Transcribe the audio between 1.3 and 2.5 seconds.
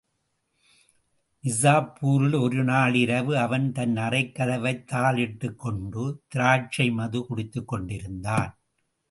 நிஜாப்பூரில்